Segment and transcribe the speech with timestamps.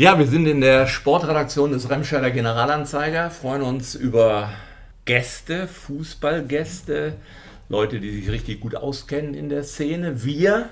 [0.00, 4.48] Ja, wir sind in der Sportredaktion des Remscheider Generalanzeiger, freuen uns über
[5.04, 7.12] Gäste, Fußballgäste,
[7.68, 10.24] Leute, die sich richtig gut auskennen in der Szene.
[10.24, 10.70] Wir,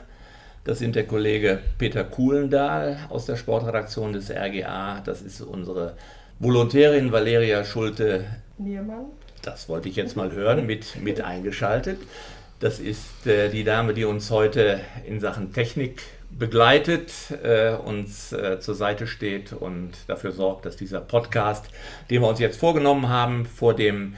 [0.65, 5.99] das sind der Kollege Peter Kuhlendahl aus der Sportredaktion des RGA, das ist unsere
[6.39, 8.25] Volontärin Valeria Schulte.
[8.57, 9.11] Niermann.
[9.43, 11.99] Das wollte ich jetzt mal hören, mit, mit eingeschaltet.
[12.61, 16.01] Das ist äh, die Dame, die uns heute in Sachen Technik
[16.31, 21.67] begleitet, äh, uns äh, zur Seite steht und dafür sorgt, dass dieser Podcast,
[22.11, 24.15] den wir uns jetzt vorgenommen haben, vor dem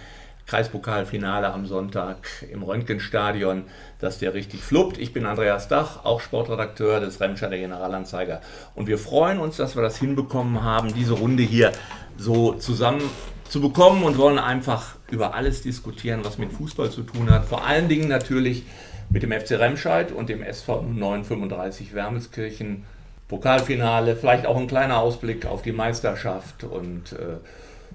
[0.46, 3.64] Kreispokalfinale am Sonntag im Röntgenstadion,
[4.00, 4.98] dass der richtig fluppt.
[4.98, 8.40] Ich bin Andreas Dach, auch Sportredakteur des Remscheider Generalanzeiger.
[8.74, 11.70] Und wir freuen uns, dass wir das hinbekommen haben, diese Runde hier
[12.16, 13.02] so zusammen
[13.48, 17.44] zu bekommen und wollen einfach über alles diskutieren, was mit Fußball zu tun hat.
[17.44, 18.64] Vor allen Dingen natürlich
[19.10, 22.84] mit dem FC Remscheid und dem SV 935 Wermelskirchen.
[23.28, 27.36] Pokalfinale, vielleicht auch ein kleiner Ausblick auf die Meisterschaft und äh,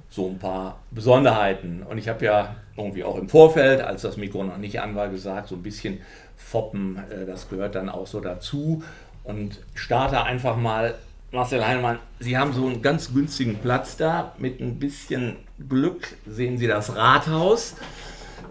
[0.09, 1.83] so ein paar Besonderheiten.
[1.83, 5.09] Und ich habe ja irgendwie auch im Vorfeld, als das Mikro noch nicht an war,
[5.09, 5.99] gesagt, so ein bisschen
[6.37, 8.83] Foppen, äh, das gehört dann auch so dazu.
[9.25, 10.95] Und starte einfach mal,
[11.31, 14.33] Marcel Heinemann, Sie haben so einen ganz günstigen Platz da.
[14.37, 15.35] Mit ein bisschen
[15.67, 17.75] Glück sehen Sie das Rathaus.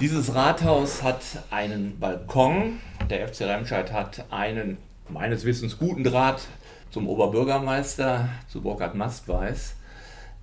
[0.00, 2.80] Dieses Rathaus hat einen Balkon.
[3.08, 4.76] Der FC Remscheid hat einen
[5.08, 6.42] meines Wissens guten Draht
[6.90, 9.76] zum Oberbürgermeister, zu Burkhard Mastweiß.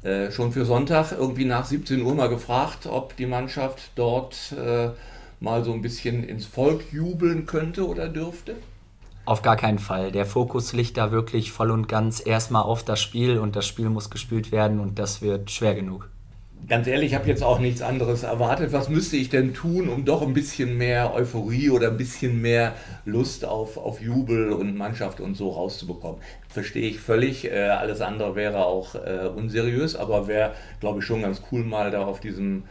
[0.03, 4.89] Äh, schon für Sonntag irgendwie nach 17 Uhr mal gefragt, ob die Mannschaft dort äh,
[5.41, 8.55] mal so ein bisschen ins Volk jubeln könnte oder dürfte?
[9.25, 10.13] Auf gar keinen Fall.
[10.13, 13.89] Der Fokus liegt da wirklich voll und ganz erstmal auf das Spiel und das Spiel
[13.89, 16.09] muss gespielt werden und das wird schwer genug
[16.67, 18.71] ganz ehrlich, ich habe jetzt auch nichts anderes erwartet.
[18.71, 22.73] Was müsste ich denn tun, um doch ein bisschen mehr Euphorie oder ein bisschen mehr
[23.05, 26.21] Lust auf, auf Jubel und Mannschaft und so rauszubekommen?
[26.49, 27.51] Verstehe ich völlig.
[27.51, 31.91] Äh, alles andere wäre auch äh, unseriös, aber wäre, glaube ich, schon ganz cool, mal
[31.91, 32.63] da auf diesem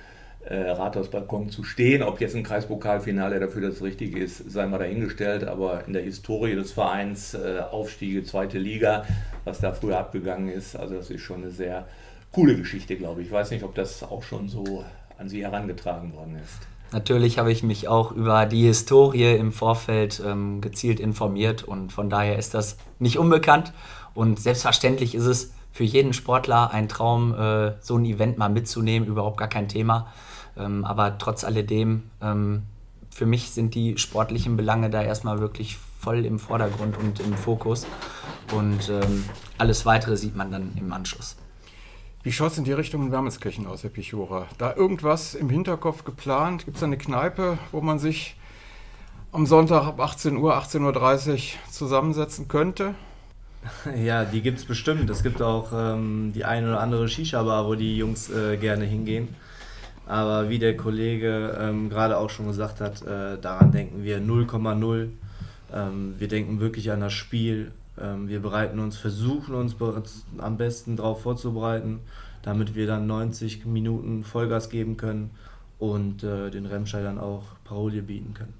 [0.44, 2.02] äh, Rathausbalkon zu stehen.
[2.02, 5.44] Ob jetzt ein Kreispokalfinale dafür das Richtige ist, sei mal dahingestellt.
[5.44, 9.04] Aber in der Historie des Vereins, äh, Aufstiege, zweite Liga,
[9.44, 11.86] was da früher abgegangen ist, also das ist schon eine sehr
[12.32, 13.28] coole Geschichte, glaube ich.
[13.28, 14.84] Ich weiß nicht, ob das auch schon so
[15.18, 16.58] an Sie herangetragen worden ist.
[16.92, 22.10] Natürlich habe ich mich auch über die Historie im Vorfeld ähm, gezielt informiert und von
[22.10, 23.72] daher ist das nicht unbekannt.
[24.12, 29.08] Und selbstverständlich ist es für jeden Sportler ein Traum, äh, so ein Event mal mitzunehmen,
[29.08, 30.08] überhaupt gar kein Thema.
[30.56, 32.62] Ähm, aber trotz alledem, ähm,
[33.10, 37.86] für mich sind die sportlichen Belange da erstmal wirklich voll im Vordergrund und im Fokus.
[38.52, 39.24] Und ähm,
[39.58, 41.36] alles Weitere sieht man dann im Anschluss.
[42.22, 44.46] Wie schaut es in die Richtung in Wermelskirchen aus, Herr Pichora?
[44.58, 46.66] Da irgendwas im Hinterkopf geplant?
[46.66, 48.36] Gibt es eine Kneipe, wo man sich
[49.32, 51.38] am Sonntag ab 18 Uhr, 18.30 Uhr
[51.70, 52.94] zusammensetzen könnte?
[53.96, 55.08] Ja, die gibt es bestimmt.
[55.08, 59.28] Es gibt auch ähm, die eine oder andere Shisha-Bar, wo die Jungs äh, gerne hingehen.
[60.06, 65.08] Aber wie der Kollege ähm, gerade auch schon gesagt hat, äh, daran denken wir 0,0.
[65.72, 67.72] Ähm, wir denken wirklich an das Spiel.
[68.00, 69.76] Ähm, wir bereiten uns, versuchen uns
[70.38, 72.00] am besten darauf vorzubereiten,
[72.42, 75.30] damit wir dann 90 Minuten Vollgas geben können
[75.78, 78.54] und äh, den dann auch Parole bieten können.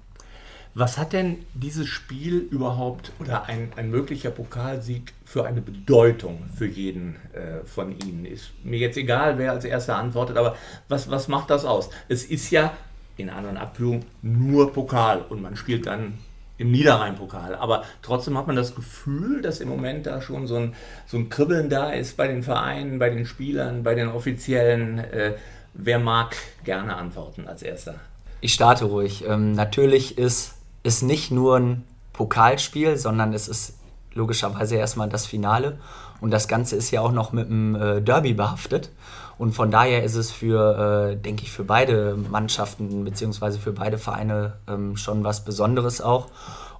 [0.73, 6.65] Was hat denn dieses Spiel überhaupt oder ein, ein möglicher Pokalsieg für eine Bedeutung für
[6.65, 8.23] jeden äh, von Ihnen?
[8.23, 10.55] Ist mir jetzt egal, wer als erster antwortet, aber
[10.87, 11.89] was, was macht das aus?
[12.07, 12.73] Es ist ja
[13.17, 16.13] in anderen Abführungen nur Pokal und man spielt dann
[16.61, 17.55] im Niederrhein-Pokal.
[17.55, 20.75] Aber trotzdem hat man das Gefühl, dass im Moment da schon so ein,
[21.07, 24.99] so ein Kribbeln da ist bei den Vereinen, bei den Spielern, bei den Offiziellen.
[24.99, 25.33] Äh,
[25.73, 27.95] wer mag gerne antworten als erster?
[28.41, 29.25] Ich starte ruhig.
[29.27, 31.83] Ähm, natürlich ist es nicht nur ein
[32.13, 33.77] Pokalspiel, sondern es ist
[34.13, 35.79] logischerweise erstmal das Finale.
[36.21, 38.91] Und das Ganze ist ja auch noch mit einem äh, Derby behaftet.
[39.37, 43.57] Und von daher ist es für, äh, denke ich, für beide Mannschaften bzw.
[43.57, 46.27] für beide Vereine ähm, schon was Besonderes auch.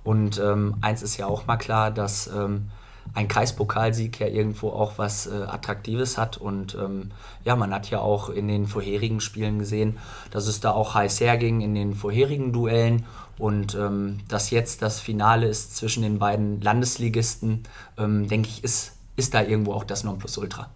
[0.03, 2.67] Und ähm, eins ist ja auch mal klar, dass ähm,
[3.13, 6.37] ein Kreispokalsieg ja irgendwo auch was äh, Attraktives hat.
[6.37, 7.11] Und ähm,
[7.43, 9.97] ja, man hat ja auch in den vorherigen Spielen gesehen,
[10.29, 13.05] dass es da auch heiß herging in den vorherigen Duellen.
[13.37, 17.63] Und ähm, dass jetzt das Finale ist zwischen den beiden Landesligisten,
[17.97, 20.69] ähm, denke ich, ist, ist da irgendwo auch das Nonplusultra.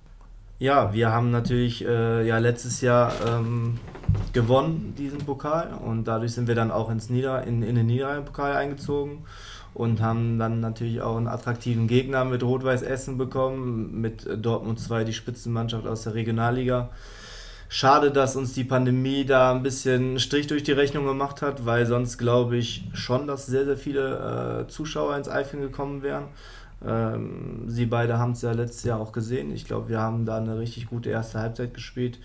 [0.58, 3.78] Ja, wir haben natürlich äh, ja, letztes Jahr ähm,
[4.32, 5.74] gewonnen, diesen Pokal.
[5.74, 9.26] Und dadurch sind wir dann auch ins Nieder-, in, in den Niederrhein-Pokal eingezogen
[9.74, 15.04] und haben dann natürlich auch einen attraktiven Gegner mit Rot-Weiß Essen bekommen, mit Dortmund 2,
[15.04, 16.90] die Spitzenmannschaft aus der Regionalliga.
[17.68, 21.86] Schade, dass uns die Pandemie da ein bisschen Strich durch die Rechnung gemacht hat, weil
[21.86, 26.28] sonst glaube ich schon, dass sehr, sehr viele äh, Zuschauer ins Eifel gekommen wären.
[26.88, 29.54] Ähm, sie beide haben es ja letztes Jahr auch gesehen.
[29.54, 32.20] Ich glaube, wir haben da eine richtig gute erste Halbzeit gespielt.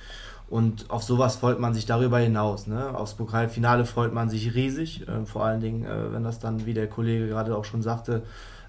[0.49, 2.67] Und auf sowas freut man sich darüber hinaus.
[2.67, 2.93] Ne?
[2.97, 5.07] Aufs Pokalfinale freut man sich riesig.
[5.09, 8.23] Äh, vor allen Dingen, äh, wenn das dann, wie der Kollege gerade auch schon sagte,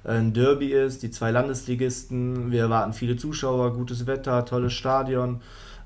[0.03, 2.51] ein Derby ist, die zwei Landesligisten.
[2.51, 5.41] Wir erwarten viele Zuschauer, gutes Wetter, tolles Stadion.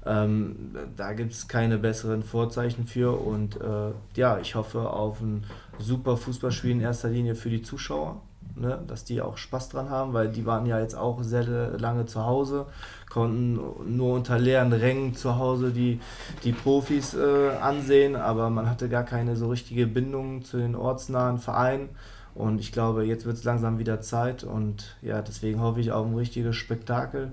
[0.06, 3.20] Ähm, da gibt es keine besseren Vorzeichen für.
[3.20, 5.46] Und äh, ja, ich hoffe auf ein
[5.80, 8.22] super Fußballspiel in erster Linie für die Zuschauer
[8.56, 12.06] ne, dass die auch Spaß dran haben, weil die waren ja jetzt auch sehr lange
[12.06, 12.66] zu Hause,
[13.10, 13.60] konnten
[13.96, 16.00] nur unter leeren Rängen zu Hause die,
[16.44, 21.40] die Profis äh, ansehen, aber man hatte gar keine so richtige Bindung zu den ortsnahen
[21.40, 21.90] Vereinen.
[22.34, 26.06] Und ich glaube, jetzt wird es langsam wieder Zeit und ja, deswegen hoffe ich auf
[26.06, 27.32] ein richtiges Spektakel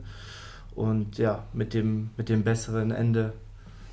[0.76, 3.32] und ja, mit dem, mit dem besseren Ende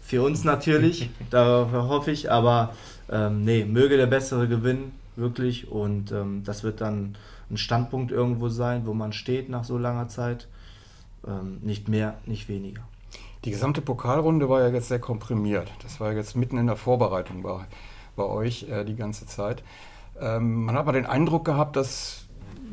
[0.03, 2.75] für uns natürlich, da hoffe ich, aber
[3.11, 5.71] ähm, nee, möge der Bessere gewinnen wirklich.
[5.71, 7.15] Und ähm, das wird dann
[7.51, 10.47] ein Standpunkt irgendwo sein, wo man steht nach so langer Zeit.
[11.27, 12.81] Ähm, nicht mehr, nicht weniger.
[13.45, 15.71] Die gesamte Pokalrunde war ja jetzt sehr komprimiert.
[15.81, 17.65] Das war ja jetzt mitten in der Vorbereitung bei,
[18.15, 19.63] bei euch äh, die ganze Zeit.
[20.19, 22.25] Ähm, man hat mal den Eindruck gehabt, dass,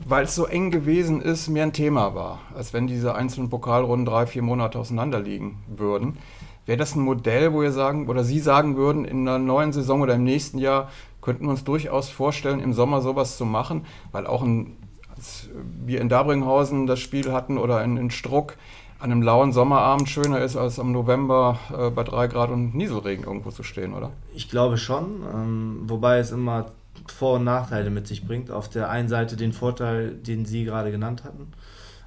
[0.04, 4.06] weil es so eng gewesen ist, mehr ein Thema war, als wenn diese einzelnen Pokalrunden
[4.06, 6.19] drei, vier Monate auseinander liegen würden.
[6.66, 10.00] Wäre das ein Modell, wo ihr sagen oder Sie sagen würden, in einer neuen Saison
[10.00, 10.90] oder im nächsten Jahr
[11.26, 14.76] könnten wir uns durchaus vorstellen, im Sommer sowas zu machen, weil auch ein,
[15.17, 15.49] als
[15.84, 18.56] wir in Dabringhausen das Spiel hatten oder in, in Struck,
[19.00, 23.25] an einem lauen Sommerabend schöner ist, als am November äh, bei 3 Grad und Nieselregen
[23.25, 24.12] irgendwo zu stehen, oder?
[24.37, 26.67] Ich glaube schon, ähm, wobei es immer
[27.08, 28.52] Vor- und Nachteile mit sich bringt.
[28.52, 31.49] Auf der einen Seite den Vorteil, den Sie gerade genannt hatten.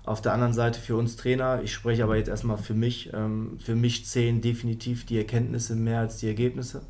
[0.05, 3.57] Auf der anderen Seite für uns Trainer, ich spreche aber jetzt erstmal für mich, ähm,
[3.59, 6.83] für mich zählen definitiv die Erkenntnisse mehr als die Ergebnisse.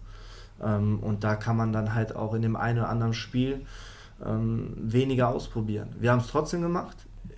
[0.63, 3.65] Ähm, und da kann man dann halt auch in dem einen oder anderen Spiel
[4.25, 5.89] ähm, weniger ausprobieren.
[5.99, 6.97] Wir haben es trotzdem gemacht,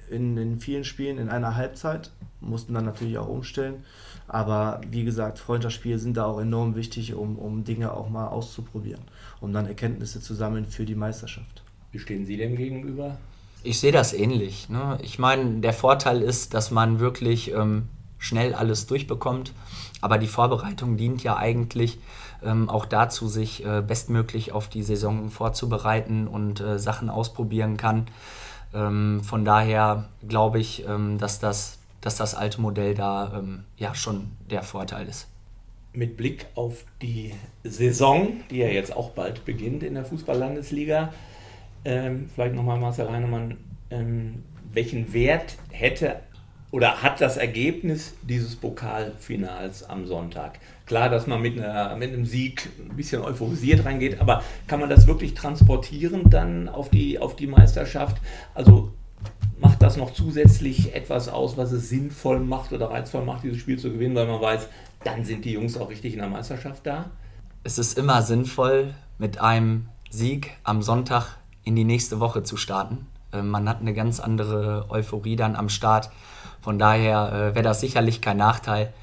[0.09, 3.83] in, in vielen Spielen in einer Halbzeit, mussten dann natürlich auch umstellen.
[4.27, 9.01] Aber wie gesagt, Freundschaftsspiele sind da auch enorm wichtig, um, um Dinge auch mal auszuprobieren,
[9.39, 11.63] um dann Erkenntnisse zu sammeln für die Meisterschaft.
[11.91, 13.17] Wie stehen Sie dem gegenüber?
[13.63, 14.69] Ich sehe das ähnlich.
[14.69, 14.97] Ne?
[15.01, 19.51] Ich meine, der Vorteil ist, dass man wirklich ähm, schnell alles durchbekommt.
[19.99, 21.99] Aber die Vorbereitung dient ja eigentlich
[22.43, 28.07] ähm, auch dazu, sich äh, bestmöglich auf die Saison vorzubereiten und äh, Sachen ausprobieren kann.
[28.73, 33.93] Ähm, von daher glaube ich, ähm, dass, das, dass das alte Modell da ähm, ja
[33.95, 35.27] schon der Vorteil ist.
[35.93, 37.33] Mit Blick auf die
[37.63, 41.13] Saison, die ja jetzt auch bald beginnt in der Fußball-Landesliga,
[41.83, 43.57] ähm, vielleicht nochmal Marcel Heinemann,
[43.89, 46.21] ähm, welchen Wert hätte
[46.71, 50.59] oder hat das Ergebnis dieses Pokalfinals am Sonntag.
[50.91, 54.89] Klar, dass man mit, einer, mit einem Sieg ein bisschen euphorisiert reingeht, aber kann man
[54.89, 58.17] das wirklich transportieren dann auf die, auf die Meisterschaft?
[58.55, 58.91] Also
[59.57, 63.79] macht das noch zusätzlich etwas aus, was es sinnvoll macht oder reizvoll macht, dieses Spiel
[63.79, 64.67] zu gewinnen, weil man weiß,
[65.05, 67.09] dann sind die Jungs auch richtig in der Meisterschaft da?
[67.63, 73.07] Es ist immer sinnvoll, mit einem Sieg am Sonntag in die nächste Woche zu starten.
[73.31, 76.11] Äh, man hat eine ganz andere Euphorie dann am Start
[76.61, 78.93] von daher äh, wäre das sicherlich kein Nachteil.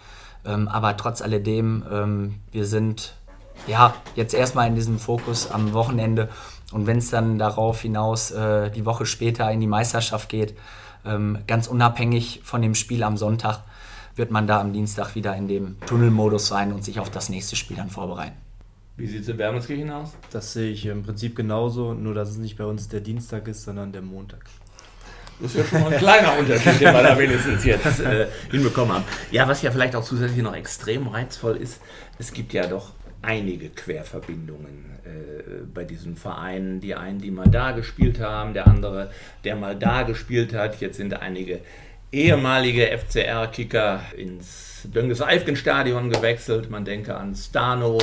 [0.44, 3.14] Ähm, aber trotz alledem, ähm, wir sind
[3.66, 6.28] ja jetzt erstmal in diesem Fokus am Wochenende.
[6.72, 10.54] Und wenn es dann darauf hinaus äh, die Woche später in die Meisterschaft geht,
[11.04, 13.62] ähm, ganz unabhängig von dem Spiel am Sonntag,
[14.16, 17.56] wird man da am Dienstag wieder in dem Tunnelmodus sein und sich auf das nächste
[17.56, 18.36] Spiel dann vorbereiten.
[18.96, 20.12] Wie sieht es in Wermelskirchen aus?
[20.32, 23.62] Das sehe ich im Prinzip genauso, nur dass es nicht bei uns der Dienstag ist,
[23.62, 24.44] sondern der Montag.
[25.40, 28.96] Das ist ja schon mal ein kleiner Unterschied, den wir da wenigstens jetzt äh, hinbekommen
[28.96, 29.04] haben.
[29.30, 31.80] Ja, was ja vielleicht auch zusätzlich noch extrem reizvoll ist,
[32.18, 32.92] es gibt ja doch
[33.22, 36.80] einige Querverbindungen äh, bei diesen Vereinen.
[36.80, 39.10] Die einen, die mal da gespielt haben, der andere,
[39.44, 40.80] der mal da gespielt hat.
[40.80, 41.60] Jetzt sind einige
[42.10, 46.70] ehemalige FCR-Kicker ins Dönges-Eifgen-Stadion gewechselt.
[46.70, 47.98] Man denke an Stano,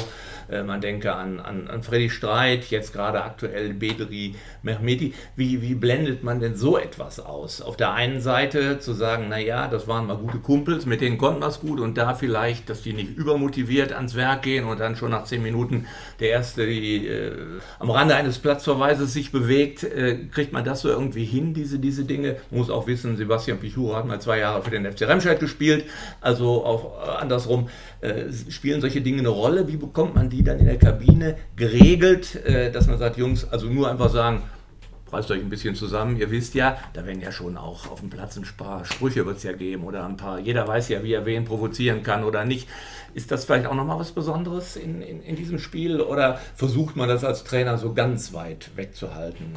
[0.65, 5.13] man denke an, an, an Freddy Streit, jetzt gerade aktuell Bedri Mehmeti.
[5.35, 7.61] Wie, wie blendet man denn so etwas aus?
[7.61, 11.41] Auf der einen Seite zu sagen, naja, das waren mal gute Kumpels, mit denen konnten
[11.41, 14.95] wir es gut und da vielleicht, dass die nicht übermotiviert ans Werk gehen und dann
[14.95, 15.85] schon nach zehn Minuten
[16.19, 17.31] der Erste die, äh,
[17.79, 22.05] am Rande eines Platzverweises sich bewegt, äh, kriegt man das so irgendwie hin, diese, diese
[22.05, 22.37] Dinge?
[22.51, 25.85] Man muss auch wissen, Sebastian Pichura hat mal zwei Jahre für den FC Remscheid gespielt,
[26.21, 27.69] also auch äh, andersrum
[28.01, 29.67] äh, spielen solche Dinge eine Rolle.
[29.67, 33.67] Wie bekommt man die dann in der Kabine geregelt, äh, dass man sagt, Jungs, also
[33.67, 34.43] nur einfach sagen,
[35.11, 36.17] reißt euch ein bisschen zusammen.
[36.17, 39.37] Ihr wisst ja, da werden ja schon auch auf dem Platz ein paar Sprüche wird
[39.37, 40.39] es ja geben oder ein paar.
[40.39, 42.67] Jeder weiß ja, wie er wen provozieren kann oder nicht.
[43.13, 47.07] Ist das vielleicht auch nochmal was Besonderes in, in, in diesem Spiel oder versucht man
[47.07, 49.53] das als Trainer so ganz weit wegzuhalten?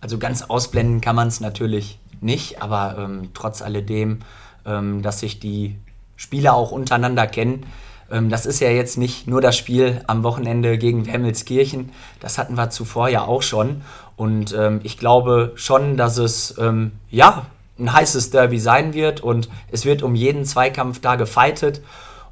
[0.00, 4.20] Also ganz ausblenden kann man es natürlich nicht, aber ähm, trotz alledem,
[4.66, 5.76] ähm, dass sich die
[6.16, 7.64] Spieler auch untereinander kennen.
[8.10, 12.54] Ähm, das ist ja jetzt nicht nur das Spiel am Wochenende gegen Wermelskirchen, das hatten
[12.56, 13.82] wir zuvor ja auch schon.
[14.16, 17.46] Und ähm, ich glaube schon, dass es ähm, ja
[17.78, 21.80] ein heißes Derby sein wird und es wird um jeden Zweikampf da gefeitet.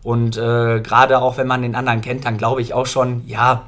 [0.03, 3.65] Und äh, gerade auch wenn man den anderen kennt, dann glaube ich auch schon, ja,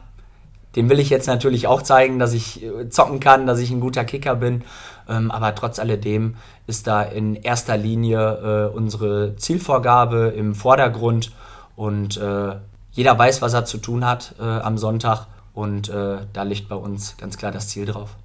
[0.77, 3.81] dem will ich jetzt natürlich auch zeigen, dass ich äh, zocken kann, dass ich ein
[3.81, 4.63] guter Kicker bin.
[5.09, 6.37] Ähm, aber trotz alledem
[6.67, 11.33] ist da in erster Linie äh, unsere Zielvorgabe im Vordergrund
[11.81, 12.57] und äh,
[12.93, 16.77] jeder weiß, was er zu tun hat äh, am Sonntag und äh, da liegt bei
[16.77, 18.17] uns ganz klar das Ziel drauf.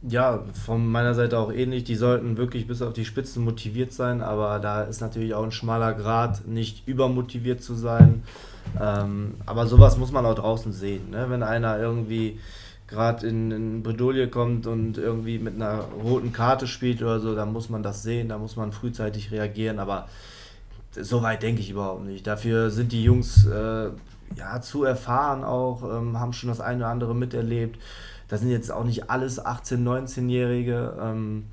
[0.00, 1.84] Ja, von meiner Seite auch ähnlich.
[1.84, 5.52] Die sollten wirklich bis auf die Spitzen motiviert sein, aber da ist natürlich auch ein
[5.52, 8.22] schmaler Grad, nicht übermotiviert zu sein.
[8.80, 11.10] Ähm, aber sowas muss man auch draußen sehen.
[11.10, 11.26] Ne?
[11.28, 12.40] Wenn einer irgendwie
[12.86, 17.52] gerade in, in Bredouille kommt und irgendwie mit einer roten Karte spielt oder so, dann
[17.52, 19.80] muss man das sehen, da muss man frühzeitig reagieren.
[19.80, 20.08] Aber
[21.00, 22.26] so weit denke ich überhaupt nicht.
[22.26, 23.90] Dafür sind die Jungs äh,
[24.36, 27.78] ja zu erfahren auch, ähm, haben schon das eine oder andere miterlebt.
[28.28, 30.96] Das sind jetzt auch nicht alles 18-, 19-Jährige.
[31.00, 31.44] Ähm,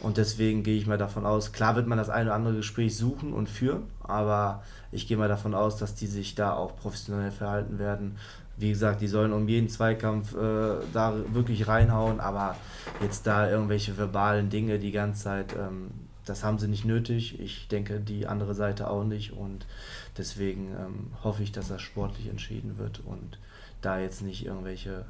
[0.00, 2.96] und deswegen gehe ich mal davon aus, klar wird man das eine oder andere Gespräch
[2.96, 7.30] suchen und führen, aber ich gehe mal davon aus, dass die sich da auch professionell
[7.30, 8.18] verhalten werden.
[8.58, 12.54] Wie gesagt, die sollen um jeden Zweikampf äh, da wirklich reinhauen, aber
[13.00, 15.90] jetzt da irgendwelche verbalen Dinge die ganze Zeit, ähm,
[16.24, 17.40] das haben sie nicht nötig.
[17.40, 19.66] Ich denke, die andere Seite auch nicht und
[20.16, 23.38] deswegen ähm, hoffe ich, dass das sportlich entschieden wird und
[23.80, 25.04] da jetzt nicht irgendwelche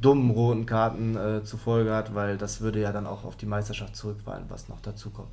[0.00, 3.46] dummen roten Karten äh, zur Folge hat, weil das würde ja dann auch auf die
[3.46, 5.32] Meisterschaft zurückfallen, was noch dazu kommt.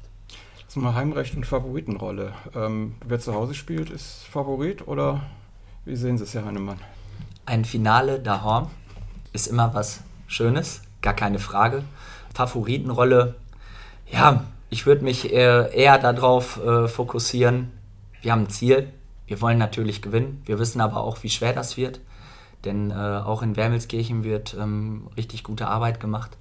[0.65, 2.33] Das ist mal Heimrecht und Favoritenrolle.
[2.55, 5.21] Ähm, wer zu Hause spielt, ist Favorit oder
[5.83, 6.79] wie sehen Sie es, Herr Heinemann?
[7.45, 8.67] Ein Finale daheim
[9.33, 11.83] ist immer was Schönes, gar keine Frage.
[12.33, 13.35] Favoritenrolle,
[14.11, 17.71] ja, ich würde mich eher, eher darauf äh, fokussieren.
[18.21, 18.89] Wir haben ein Ziel,
[19.27, 21.99] wir wollen natürlich gewinnen, wir wissen aber auch, wie schwer das wird.
[22.63, 26.37] Denn äh, auch in Wermelskirchen wird ähm, richtig gute Arbeit gemacht.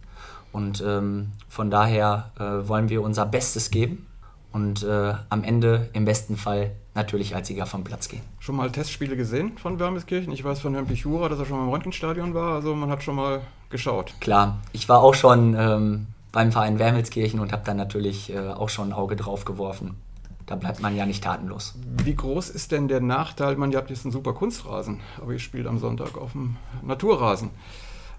[0.52, 4.06] Und ähm, von daher äh, wollen wir unser Bestes geben
[4.52, 8.22] und am Ende im besten Fall natürlich als Sieger vom Platz gehen.
[8.38, 10.32] Schon mal Testspiele gesehen von Wermelskirchen?
[10.32, 13.02] Ich weiß von Herrn Pichura, dass er schon mal im Röntgenstadion war, also man hat
[13.02, 14.14] schon mal geschaut.
[14.20, 18.68] Klar, ich war auch schon ähm, beim Verein Wermelskirchen und habe dann natürlich äh, auch
[18.68, 19.96] schon ein Auge drauf geworfen
[20.46, 21.74] da bleibt man ja nicht tatenlos.
[22.02, 23.56] Wie groß ist denn der Nachteil?
[23.56, 27.50] Man, ihr habt jetzt einen super Kunstrasen, aber ihr spielt am Sonntag auf dem Naturrasen.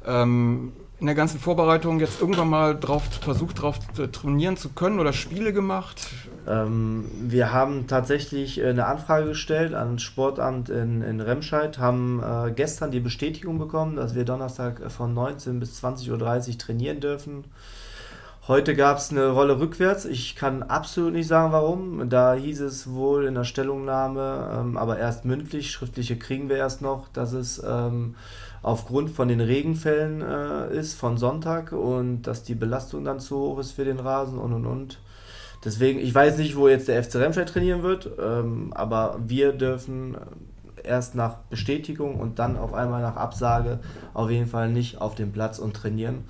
[0.06, 3.80] Ähm, in der ganzen Vorbereitung jetzt irgendwann mal drauf, versucht, darauf
[4.12, 6.08] trainieren zu können oder Spiele gemacht?
[6.48, 12.24] Ähm, wir haben tatsächlich äh, eine Anfrage gestellt an das Sportamt in, in Remscheid, haben
[12.24, 16.12] äh, gestern die Bestätigung bekommen, dass wir Donnerstag von 19 bis 20.30
[16.50, 17.44] Uhr trainieren dürfen.
[18.48, 20.06] Heute gab es eine Rolle rückwärts.
[20.06, 22.10] Ich kann absolut nicht sagen, warum.
[22.12, 26.84] Da hieß es wohl in der Stellungnahme, ähm, aber erst mündlich, schriftliche kriegen wir erst
[26.84, 28.14] noch, dass es ähm,
[28.62, 33.58] aufgrund von den Regenfällen äh, ist von Sonntag und dass die Belastung dann zu hoch
[33.58, 35.00] ist für den Rasen und und und.
[35.64, 40.18] Deswegen, ich weiß nicht, wo jetzt der FC Remscheid trainieren wird, ähm, aber wir dürfen
[40.84, 43.80] erst nach Bestätigung und dann auf einmal nach Absage
[44.14, 46.26] auf jeden Fall nicht auf dem Platz und trainieren.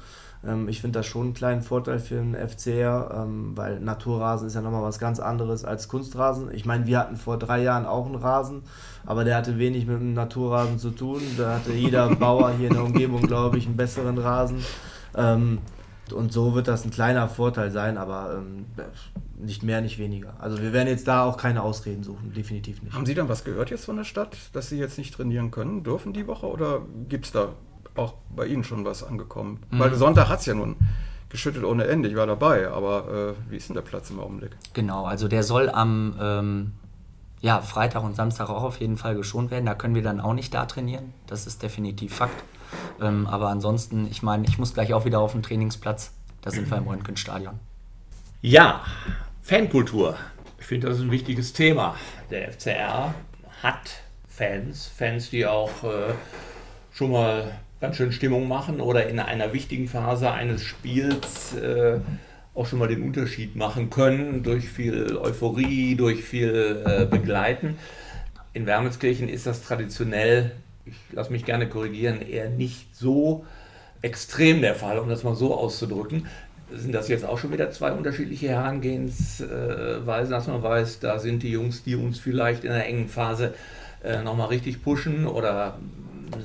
[0.48, 4.56] Ähm, ich finde das schon einen kleinen Vorteil für den FCR, ähm, weil Naturrasen ist
[4.56, 6.54] ja nochmal was ganz anderes als Kunstrasen.
[6.54, 8.64] Ich meine, wir hatten vor drei Jahren auch einen Rasen,
[9.06, 11.22] aber der hatte wenig mit dem Naturrasen zu tun.
[11.38, 14.64] Da hatte jeder Bauer hier in der Umgebung, glaube ich, einen besseren Rasen.
[15.16, 15.60] Ähm,
[16.14, 18.66] und so wird das ein kleiner Vorteil sein, aber ähm,
[19.38, 20.36] nicht mehr, nicht weniger.
[20.40, 22.94] Also wir werden jetzt da auch keine Ausreden suchen, definitiv nicht.
[22.94, 25.84] Haben Sie dann was gehört jetzt von der Stadt, dass Sie jetzt nicht trainieren können
[25.84, 27.50] dürfen die Woche oder gibt es da
[27.96, 29.60] auch bei Ihnen schon was angekommen?
[29.72, 29.80] Mhm.
[29.80, 30.75] Weil Sonntag hat es ja nun
[31.30, 34.52] geschüttelt ohne Ende, ich war dabei, aber äh, wie ist denn der Platz im Augenblick?
[34.74, 36.72] Genau, also der soll am ähm,
[37.42, 39.66] ja, Freitag und Samstag auch auf jeden Fall geschont werden.
[39.66, 42.44] Da können wir dann auch nicht da trainieren, das ist definitiv Fakt.
[43.02, 46.12] Ähm, aber ansonsten, ich meine, ich muss gleich auch wieder auf den Trainingsplatz,
[46.42, 47.60] da sind wir im Röntgenstadion.
[48.42, 48.82] Ja,
[49.42, 50.16] Fankultur.
[50.60, 51.96] Ich finde, das ist ein wichtiges Thema.
[52.30, 53.14] Der FCR
[53.62, 56.14] hat Fans, Fans, die auch äh,
[56.92, 62.00] schon mal ganz schön Stimmung machen oder in einer wichtigen Phase eines Spiels äh,
[62.53, 67.77] auch schon mal den Unterschied machen können durch viel Euphorie, durch viel äh, Begleiten.
[68.53, 70.51] In Wermelskirchen ist das traditionell,
[70.86, 73.46] ich lasse mich gerne korrigieren, eher nicht so
[74.01, 76.27] extrem der Fall, um das mal so auszudrücken.
[76.74, 81.51] Sind das jetzt auch schon wieder zwei unterschiedliche Herangehensweisen, dass man weiß, da sind die
[81.51, 83.53] Jungs, die uns vielleicht in einer engen Phase
[84.03, 85.77] äh, nochmal richtig pushen oder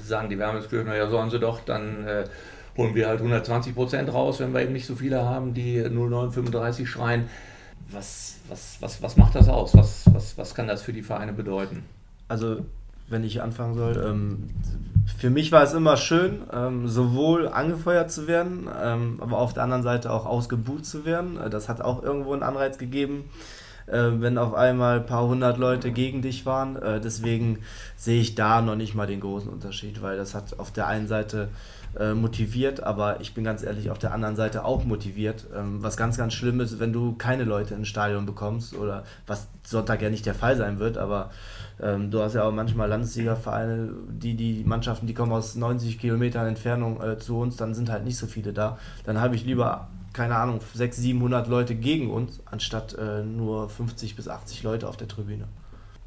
[0.02, 2.24] sagen die Wermelskirchener, ja sollen sie doch, dann äh,
[2.76, 6.88] holen wir halt 120 Prozent raus, wenn wir eben nicht so viele haben, die 0935
[6.88, 7.28] schreien.
[7.90, 9.76] Was, was, was, was macht das aus?
[9.76, 11.82] Was, was, was kann das für die Vereine bedeuten?
[12.28, 12.64] Also,
[13.08, 14.50] wenn ich anfangen soll, ähm,
[15.18, 19.64] für mich war es immer schön, ähm, sowohl angefeuert zu werden, ähm, aber auf der
[19.64, 21.38] anderen Seite auch ausgebucht zu werden.
[21.50, 23.24] Das hat auch irgendwo einen Anreiz gegeben,
[23.86, 26.76] äh, wenn auf einmal ein paar hundert Leute gegen dich waren.
[26.76, 27.58] Äh, deswegen
[27.96, 31.08] sehe ich da noch nicht mal den großen Unterschied, weil das hat auf der einen
[31.08, 31.48] Seite
[31.98, 35.46] äh, motiviert, aber ich bin ganz ehrlich auf der anderen Seite auch motiviert.
[35.56, 39.48] Ähm, was ganz, ganz schlimm ist, wenn du keine Leute ins Stadion bekommst oder was
[39.64, 41.30] Sonntag ja nicht der Fall sein wird, aber
[41.82, 46.46] ähm, du hast ja auch manchmal Landesliga-Vereine, die, die Mannschaften, die kommen aus 90 Kilometern
[46.46, 48.78] Entfernung äh, zu uns, dann sind halt nicht so viele da.
[49.04, 49.88] Dann habe ich lieber,
[50.20, 54.98] keine Ahnung, 600, 700 Leute gegen uns, anstatt äh, nur 50 bis 80 Leute auf
[54.98, 55.48] der Tribüne.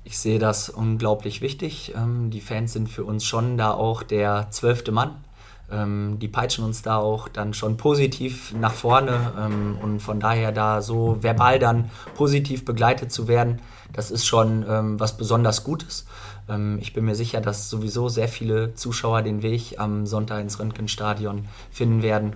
[0.03, 1.95] Ich sehe das unglaublich wichtig.
[1.97, 5.15] Ähm, die Fans sind für uns schon da auch der zwölfte Mann
[5.71, 10.51] ähm, die peitschen uns da auch dann schon positiv nach vorne ähm, und von daher
[10.51, 16.05] da so verbal dann positiv begleitet zu werden, das ist schon ähm, was besonders Gutes.
[16.49, 20.59] Ähm, ich bin mir sicher, dass sowieso sehr viele Zuschauer den Weg am Sonntag ins
[20.59, 22.33] Röntgenstadion finden werden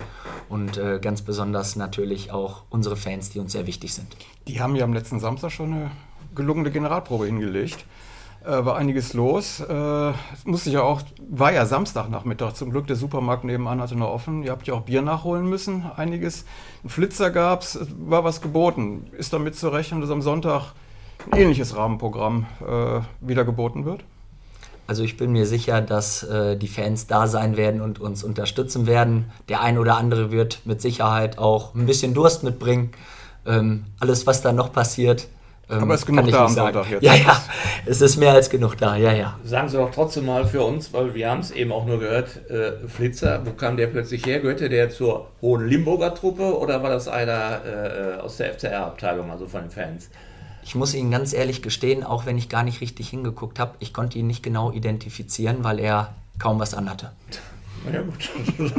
[0.48, 4.08] und äh, ganz besonders natürlich auch unsere Fans, die uns sehr wichtig sind.
[4.46, 5.90] Die haben ja am letzten Samstag schon eine
[6.34, 7.84] gelungene Generalprobe hingelegt
[8.44, 9.60] äh, war einiges los.
[9.60, 10.12] Äh,
[10.44, 14.42] musste ja auch, war ja Samstagnachmittag zum Glück, der Supermarkt nebenan hatte noch offen.
[14.42, 16.44] Ihr habt ja auch Bier nachholen müssen, einiges.
[16.84, 19.10] Ein Flitzer gab es, war was geboten.
[19.12, 20.72] Ist damit zu rechnen, dass am Sonntag
[21.30, 24.04] ein ähnliches Rahmenprogramm äh, wieder geboten wird?
[24.86, 28.86] Also ich bin mir sicher, dass äh, die Fans da sein werden und uns unterstützen
[28.86, 29.30] werden.
[29.48, 32.92] Der ein oder andere wird mit Sicherheit auch ein bisschen Durst mitbringen.
[33.46, 35.28] Ähm, alles, was da noch passiert,
[35.70, 37.02] ähm, Aber es ist genug da am Sonntag jetzt.
[37.02, 37.42] Ja, ja,
[37.84, 39.38] es ist mehr als genug da, ja, ja.
[39.44, 42.50] Sagen Sie doch trotzdem mal für uns, weil wir haben es eben auch nur gehört,
[42.50, 44.40] äh, Flitzer, wo kam der plötzlich her?
[44.40, 49.46] Gehörte der zur Hohen Limburger Truppe oder war das einer äh, aus der FCR-Abteilung, also
[49.46, 50.08] von den Fans?
[50.68, 53.94] Ich muss Ihnen ganz ehrlich gestehen, auch wenn ich gar nicht richtig hingeguckt habe, ich
[53.94, 57.10] konnte ihn nicht genau identifizieren, weil er kaum was anhatte.
[57.90, 58.30] Ja gut,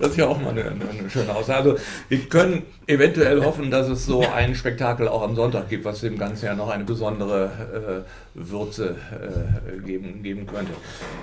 [0.00, 1.74] das ist ja auch mal eine, eine, schöne Aussage.
[1.74, 6.00] Also wir können eventuell hoffen, dass es so ein Spektakel auch am Sonntag gibt, was
[6.00, 8.04] dem Ganzen ja noch eine besondere
[8.34, 10.72] äh, Würze äh, geben, geben könnte.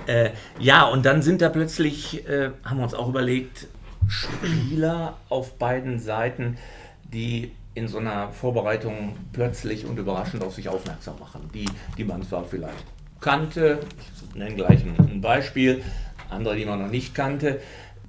[0.06, 3.66] Äh, ja, und dann sind da plötzlich, äh, haben wir uns auch überlegt,
[4.08, 6.56] Spieler auf beiden Seiten,
[7.12, 12.22] die in so einer Vorbereitung plötzlich und überraschend auf sich aufmerksam machen, die, die man
[12.22, 12.84] zwar vielleicht
[13.20, 13.80] kannte,
[14.30, 15.82] ich nenne gleich ein Beispiel,
[16.30, 17.60] andere, die man noch nicht kannte.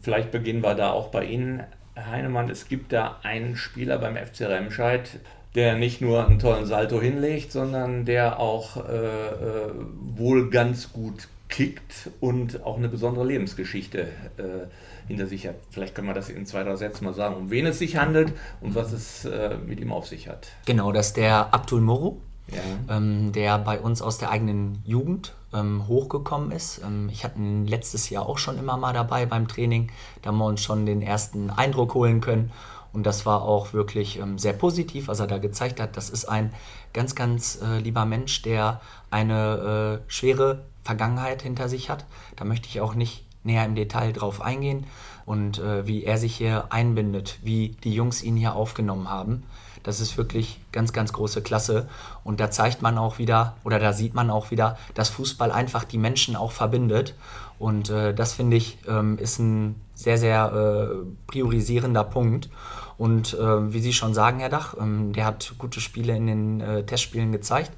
[0.01, 2.49] Vielleicht beginnen wir da auch bei Ihnen, Herr Heinemann.
[2.49, 5.19] Es gibt da einen Spieler beim FC Remscheid,
[5.55, 9.71] der nicht nur einen tollen Salto hinlegt, sondern der auch äh, äh,
[10.15, 14.03] wohl ganz gut kickt und auch eine besondere Lebensgeschichte
[14.37, 14.67] äh,
[15.11, 15.55] hinter sich hat.
[15.69, 18.33] Vielleicht können wir das in zwei, drei Sätzen mal sagen, um wen es sich handelt
[18.61, 20.47] und was es äh, mit ihm auf sich hat.
[20.65, 22.95] Genau, das ist der Abdul Moro, ja.
[22.95, 26.81] ähm, der bei uns aus der eigenen Jugend ähm, hochgekommen ist.
[26.83, 29.91] Ähm, ich hatte ihn letztes Jahr auch schon immer mal dabei beim Training.
[30.21, 32.51] Da haben wir uns schon den ersten Eindruck holen können.
[32.93, 35.95] Und das war auch wirklich ähm, sehr positiv, was er da gezeigt hat.
[35.95, 36.53] Das ist ein
[36.93, 42.05] ganz, ganz äh, lieber Mensch, der eine äh, schwere Vergangenheit hinter sich hat.
[42.35, 44.85] Da möchte ich auch nicht näher im Detail drauf eingehen.
[45.25, 49.43] Und äh, wie er sich hier einbindet, wie die Jungs ihn hier aufgenommen haben.
[49.83, 51.87] Das ist wirklich ganz, ganz große Klasse.
[52.23, 55.83] Und da zeigt man auch wieder, oder da sieht man auch wieder, dass Fußball einfach
[55.83, 57.15] die Menschen auch verbindet.
[57.59, 60.95] Und äh, das finde ich ähm, ist ein sehr, sehr äh,
[61.27, 62.49] priorisierender Punkt.
[62.97, 66.61] Und äh, wie Sie schon sagen, Herr Dach, ähm, der hat gute Spiele in den
[66.61, 67.71] äh, Testspielen gezeigt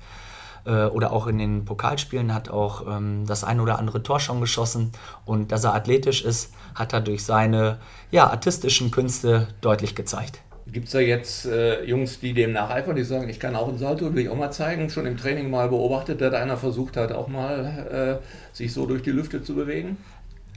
[0.65, 4.41] äh, oder auch in den Pokalspielen hat auch ähm, das ein oder andere Tor schon
[4.41, 4.91] geschossen.
[5.25, 7.79] Und dass er athletisch ist, hat er durch seine
[8.11, 10.39] ja, artistischen Künste deutlich gezeigt.
[10.65, 13.77] Gibt es da jetzt äh, Jungs, die dem nacheifern, die sagen, ich kann auch einen
[13.77, 14.89] Salto, will ich auch mal zeigen?
[14.89, 19.03] Schon im Training mal beobachtet, dass einer versucht hat, auch mal äh, sich so durch
[19.03, 19.97] die Lüfte zu bewegen?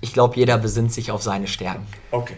[0.01, 1.87] Ich glaube, jeder besinnt sich auf seine Stärken.
[2.12, 2.37] Okay.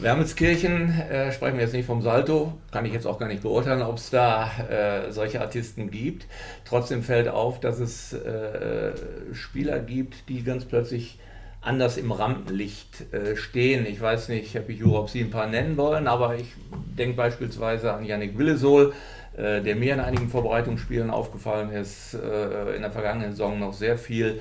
[0.00, 3.82] Wermelskirchen, äh, sprechen wir jetzt nicht vom Salto, kann ich jetzt auch gar nicht beurteilen,
[3.82, 6.26] ob es da äh, solche Artisten gibt.
[6.64, 8.92] Trotzdem fällt auf, dass es äh,
[9.32, 11.18] Spieler gibt, die ganz plötzlich
[11.60, 13.84] anders im Rampenlicht äh, stehen.
[13.84, 16.46] Ich weiß nicht, Herr Pichur, ob Sie ein paar nennen wollen, aber ich
[16.98, 18.94] denke beispielsweise an Yannick Willesol,
[19.36, 23.98] äh, der mir in einigen Vorbereitungsspielen aufgefallen ist, äh, in der vergangenen Saison noch sehr
[23.98, 24.40] viel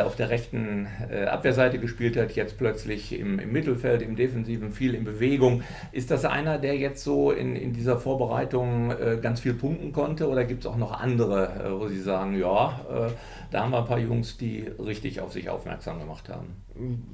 [0.00, 4.94] auf der rechten äh, Abwehrseite gespielt hat, jetzt plötzlich im, im, Mittelfeld, im Defensiven, viel
[4.94, 5.62] in Bewegung.
[5.92, 10.28] Ist das einer, der jetzt so in, in dieser Vorbereitung äh, ganz viel punkten konnte
[10.28, 13.10] oder gibt es auch noch andere, äh, wo Sie sagen, ja, äh,
[13.50, 16.56] da haben wir ein paar Jungs, die richtig auf sich aufmerksam gemacht haben?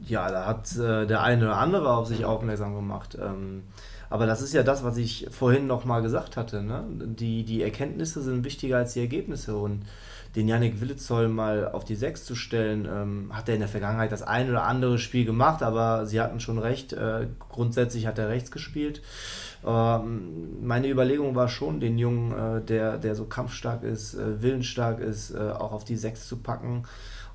[0.07, 3.18] Ja, da hat äh, der eine oder andere auf sich aufmerksam gemacht.
[3.20, 3.64] Ähm,
[4.09, 6.62] aber das ist ja das, was ich vorhin nochmal gesagt hatte.
[6.62, 6.85] Ne?
[6.90, 9.87] Die, die Erkenntnisse sind wichtiger als die Ergebnisse und
[10.37, 14.12] den Yannick Willitzoll mal auf die Sechs zu stellen, ähm, hat er in der Vergangenheit
[14.12, 16.92] das ein oder andere Spiel gemacht, aber sie hatten schon recht.
[16.92, 19.03] Äh, grundsätzlich hat er rechts gespielt.
[19.64, 25.01] Ähm, meine Überlegung war schon, den Jungen, äh, der, der so kampfstark ist, äh, willensstark
[25.01, 26.85] ist, äh, auch auf die Sechs zu packen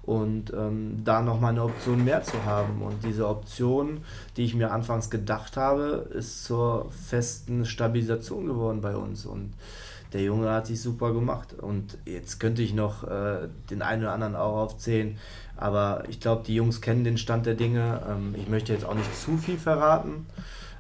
[0.08, 2.82] und ähm, da nochmal eine Option mehr zu haben.
[2.82, 4.00] Und diese Option,
[4.38, 9.26] die ich mir anfangs gedacht habe, ist zur festen Stabilisation geworden bei uns.
[9.26, 9.54] Und
[10.18, 11.54] der Junge hat sich super gemacht.
[11.54, 15.18] Und jetzt könnte ich noch äh, den einen oder anderen auch aufzählen.
[15.56, 18.02] Aber ich glaube, die Jungs kennen den Stand der Dinge.
[18.10, 20.26] Ähm, ich möchte jetzt auch nicht zu viel verraten.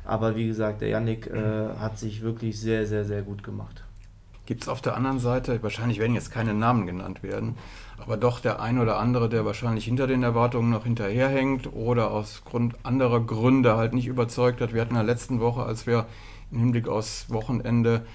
[0.03, 3.83] Aber wie gesagt, der Yannick äh, hat sich wirklich sehr, sehr, sehr gut gemacht.
[4.47, 7.57] Gibt es auf der anderen Seite, wahrscheinlich werden jetzt keine Namen genannt werden,
[7.97, 12.43] aber doch der ein oder andere, der wahrscheinlich hinter den Erwartungen noch hinterherhängt oder aus
[12.45, 14.73] Grund anderer Gründe halt nicht überzeugt hat.
[14.73, 16.05] Wir hatten in der letzten Woche, als wir
[16.49, 18.05] im Hinblick aufs Wochenende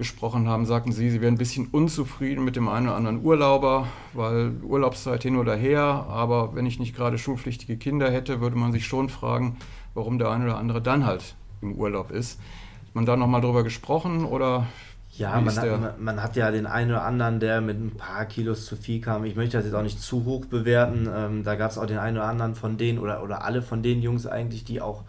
[0.00, 3.86] gesprochen haben, sagten Sie, Sie wären ein bisschen unzufrieden mit dem einen oder anderen Urlauber,
[4.14, 6.06] weil Urlaubszeit hin oder her.
[6.08, 9.58] Aber wenn ich nicht gerade schulpflichtige Kinder hätte, würde man sich schon fragen,
[9.92, 12.40] warum der eine oder andere dann halt im Urlaub ist.
[12.86, 14.66] Hat man da nochmal drüber gesprochen oder
[15.10, 18.64] ja, man hat, man hat, ja den einen oder anderen, der mit ein paar Kilos
[18.64, 19.24] zu viel kam.
[19.24, 21.10] Ich möchte das jetzt auch nicht zu hoch bewerten.
[21.14, 23.82] Ähm, da gab es auch den einen oder anderen von denen oder, oder alle von
[23.82, 25.04] den Jungs eigentlich, die auch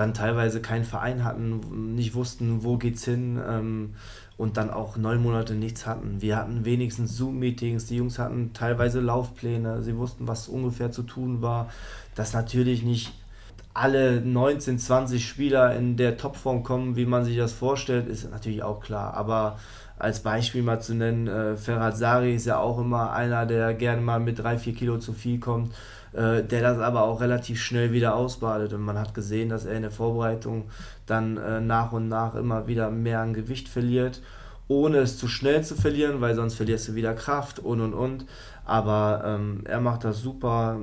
[0.00, 3.96] dann teilweise keinen Verein hatten, nicht wussten, wo geht's hin ähm,
[4.38, 6.22] und dann auch neun Monate nichts hatten.
[6.22, 11.42] Wir hatten wenigstens Zoom-Meetings, die Jungs hatten teilweise Laufpläne, sie wussten, was ungefähr zu tun
[11.42, 11.68] war.
[12.14, 13.12] Das natürlich nicht
[13.74, 18.62] alle 19, 20 Spieler in der Topform kommen, wie man sich das vorstellt, ist natürlich
[18.62, 19.12] auch klar.
[19.12, 19.58] Aber
[19.98, 24.18] als Beispiel mal zu nennen, äh, Ferhat ist ja auch immer einer, der gerne mal
[24.18, 25.74] mit 3, 4 Kilo zu viel kommt
[26.12, 28.72] der das aber auch relativ schnell wieder ausbadet.
[28.72, 30.64] Und man hat gesehen, dass er in der Vorbereitung
[31.06, 34.20] dann äh, nach und nach immer wieder mehr an Gewicht verliert,
[34.68, 38.26] ohne es zu schnell zu verlieren, weil sonst verlierst du wieder Kraft und und und.
[38.64, 40.78] Aber ähm, er macht das super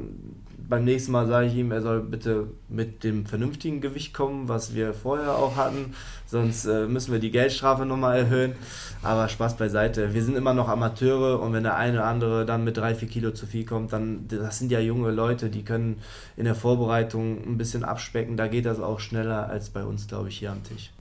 [0.69, 4.75] beim nächsten Mal sage ich ihm, er soll bitte mit dem vernünftigen Gewicht kommen, was
[4.75, 5.93] wir vorher auch hatten.
[6.25, 8.53] Sonst äh, müssen wir die Geldstrafe nochmal erhöhen.
[9.01, 10.13] Aber Spaß beiseite.
[10.13, 13.07] Wir sind immer noch Amateure und wenn der eine oder andere dann mit drei, vier
[13.07, 16.01] Kilo zu viel kommt, dann, das sind ja junge Leute, die können
[16.35, 18.35] in der Vorbereitung ein bisschen abspecken.
[18.35, 20.91] Da geht das auch schneller als bei uns, glaube ich, hier am Tisch.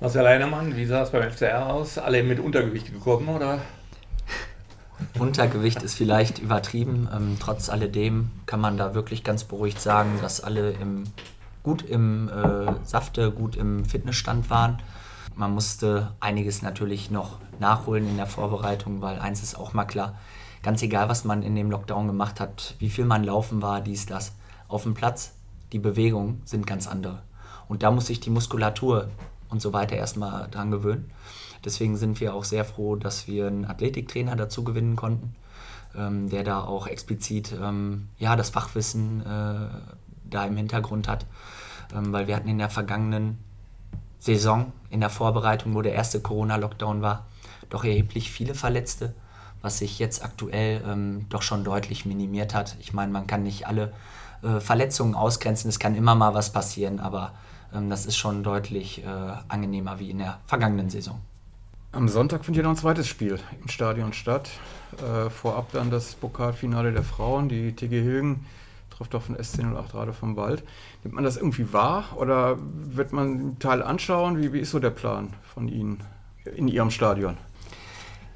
[0.00, 1.98] Marcel Leinemann, wie sah es beim FCR aus?
[1.98, 3.60] Alle mit Untergewicht gekommen oder?
[5.18, 7.08] Untergewicht ist vielleicht übertrieben.
[7.14, 11.04] Ähm, trotz alledem kann man da wirklich ganz beruhigt sagen, dass alle im,
[11.62, 14.80] gut im äh, Safte, gut im Fitnessstand waren.
[15.34, 20.14] Man musste einiges natürlich noch nachholen in der Vorbereitung, weil eins ist auch mal klar,
[20.62, 24.06] ganz egal, was man in dem Lockdown gemacht hat, wie viel man laufen war, dies,
[24.06, 24.32] das,
[24.68, 25.34] auf dem Platz,
[25.72, 27.22] die Bewegungen sind ganz andere.
[27.68, 29.08] Und da muss sich die Muskulatur
[29.48, 31.10] und so weiter erstmal dran gewöhnen.
[31.64, 35.34] Deswegen sind wir auch sehr froh, dass wir einen Athletiktrainer dazu gewinnen konnten,
[35.96, 39.68] ähm, der da auch explizit ähm, ja, das Fachwissen äh,
[40.24, 41.26] da im Hintergrund hat.
[41.94, 43.38] Ähm, weil wir hatten in der vergangenen
[44.18, 47.26] Saison, in der Vorbereitung, wo der erste Corona-Lockdown war,
[47.70, 49.14] doch erheblich viele Verletzte,
[49.62, 52.76] was sich jetzt aktuell ähm, doch schon deutlich minimiert hat.
[52.80, 53.92] Ich meine, man kann nicht alle
[54.42, 57.32] äh, Verletzungen ausgrenzen, es kann immer mal was passieren, aber
[57.74, 59.06] ähm, das ist schon deutlich äh,
[59.48, 61.20] angenehmer wie in der vergangenen Saison.
[61.94, 64.48] Am Sonntag findet ja noch ein zweites Spiel im Stadion statt.
[64.96, 67.50] Äh, vorab dann das Pokalfinale der Frauen.
[67.50, 68.46] Die TG Hilgen
[68.88, 70.64] trifft auf den SC08 Rade vom Wald.
[71.04, 74.40] Nimmt man das irgendwie wahr oder wird man einen Teil anschauen?
[74.40, 76.02] Wie, wie ist so der Plan von Ihnen
[76.56, 77.36] in Ihrem Stadion?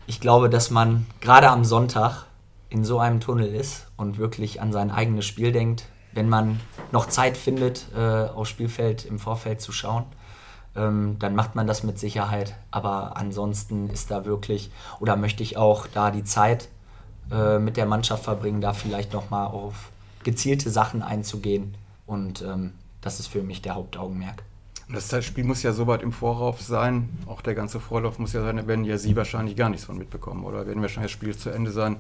[0.07, 2.27] Ich glaube, dass man gerade am Sonntag
[2.69, 6.61] in so einem Tunnel ist und wirklich an sein eigenes Spiel denkt, wenn man
[6.93, 10.05] noch Zeit findet, äh, aufs Spielfeld im Vorfeld zu schauen
[10.77, 12.55] ähm, dann macht man das mit Sicherheit.
[12.71, 16.69] Aber ansonsten ist da wirklich, oder möchte ich auch da die Zeit
[17.31, 19.91] äh, mit der Mannschaft verbringen, da vielleicht nochmal auf
[20.25, 21.75] gezielte Sachen einzugehen.
[22.07, 24.43] Und ähm, das ist für mich der Hauptaugenmerk.
[24.89, 28.43] Das Spiel muss ja so weit im Vorauf sein, auch der ganze Vorlauf muss ja
[28.43, 30.45] sein, da werden ja Sie wahrscheinlich gar nichts von mitbekommen.
[30.45, 31.97] Oder werden wahrscheinlich das Spiel zu Ende sein,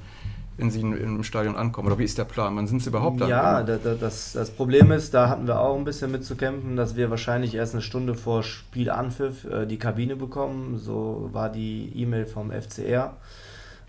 [0.57, 1.89] wenn sie im Stadion ankommen?
[1.89, 2.57] Oder wie ist der Plan?
[2.57, 3.29] Wann sind sie überhaupt da?
[3.29, 6.97] Ja, das, das Problem ist, da hatten wir auch ein bisschen mit zu kämpfen, dass
[6.97, 10.79] wir wahrscheinlich erst eine Stunde vor Spielanpfiff äh, die Kabine bekommen.
[10.79, 13.15] So war die E-Mail vom FCR.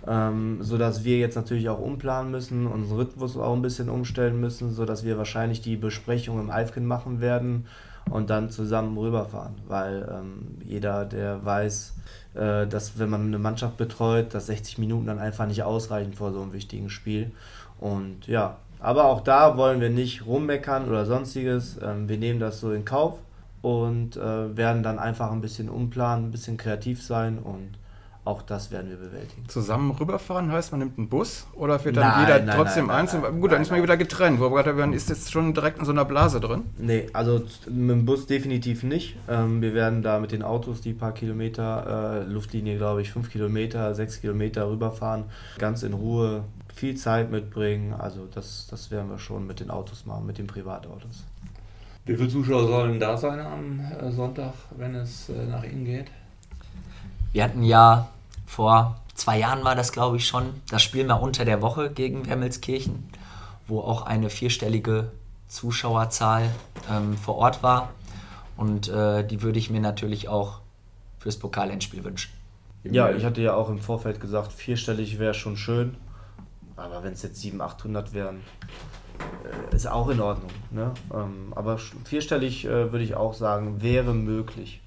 [0.05, 4.71] ähm, sodass wir jetzt natürlich auch umplanen müssen, unseren Rhythmus auch ein bisschen umstellen müssen,
[4.71, 7.65] sodass wir wahrscheinlich die Besprechung im Alfkin machen werden
[8.09, 11.95] und dann zusammen rüberfahren, weil ähm, jeder, der weiß,
[12.37, 16.41] dass wenn man eine Mannschaft betreut, dass 60 Minuten dann einfach nicht ausreichen vor so
[16.41, 17.31] einem wichtigen Spiel.
[17.79, 21.79] Und ja, aber auch da wollen wir nicht rummeckern oder sonstiges.
[21.81, 23.19] Ähm, wir nehmen das so in Kauf
[23.61, 27.71] und äh, werden dann einfach ein bisschen umplanen, ein bisschen kreativ sein und
[28.27, 29.47] auch das werden wir bewältigen.
[29.47, 32.97] Zusammen rüberfahren heißt, man nimmt einen Bus oder wird dann nein, jeder nein, trotzdem nein,
[32.97, 33.41] einzeln?
[33.41, 34.39] Gut, dann ist man wieder getrennt.
[34.39, 36.63] Wo wir gerade werden, ist jetzt schon direkt in so einer Blase drin?
[36.77, 39.15] Nee, also mit dem Bus definitiv nicht.
[39.29, 43.31] Ähm, wir werden da mit den Autos die paar Kilometer, äh, Luftlinie glaube ich, fünf
[43.31, 45.23] Kilometer, sechs Kilometer rüberfahren.
[45.57, 46.43] Ganz in Ruhe,
[46.75, 47.93] viel Zeit mitbringen.
[47.93, 51.23] Also das, das werden wir schon mit den Autos machen, mit den Privatautos.
[52.05, 56.07] Wie viele Zuschauer sollen da sein am äh, Sonntag, wenn es äh, nach Ihnen geht?
[57.33, 58.07] Wir hatten ja
[58.47, 62.25] vor zwei Jahren war das, glaube ich, schon, das Spiel mal unter der Woche gegen
[62.25, 63.09] Wermelskirchen,
[63.67, 65.11] wo auch eine vierstellige
[65.47, 66.49] Zuschauerzahl
[66.89, 67.89] ähm, vor Ort war.
[68.55, 70.61] Und äh, die würde ich mir natürlich auch
[71.19, 72.31] fürs Pokalendspiel wünschen.
[72.83, 75.97] Ja, ich hatte ja auch im Vorfeld gesagt, vierstellig wäre schon schön.
[76.77, 78.41] Aber wenn es jetzt 700, 800 wären,
[79.71, 80.51] äh, ist auch in Ordnung.
[80.71, 80.93] Ne?
[81.13, 84.81] Ähm, aber vierstellig äh, würde ich auch sagen, wäre möglich.